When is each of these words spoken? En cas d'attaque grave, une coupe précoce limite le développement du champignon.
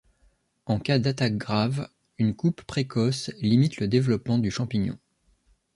En 0.65 0.79
cas 0.79 0.97
d'attaque 0.97 1.37
grave, 1.37 1.87
une 2.17 2.33
coupe 2.35 2.63
précoce 2.63 3.29
limite 3.39 3.77
le 3.77 3.87
développement 3.87 4.39
du 4.39 4.49
champignon. 4.49 4.97